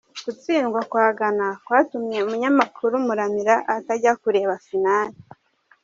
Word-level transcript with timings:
Gutsindwa 0.25 0.81
kwa 0.89 1.07
Ghana 1.17 1.47
kwatumye 1.65 2.17
Umunyamakuru 2.25 2.93
Muramira 3.05 3.55
atajya 3.75 4.11
kureba 4.21 4.53
finali 4.67 5.17